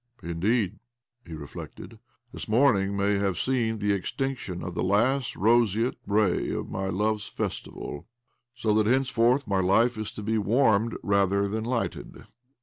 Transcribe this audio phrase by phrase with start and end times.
[0.23, 0.79] "Indeed,"
[1.27, 1.99] he reflected,"
[2.33, 8.07] this morning may have seen the extinction of the last roseate ray of love's festival—
[8.59, 12.23] sp_ that henceforth my life is to be warmed rather than lighted.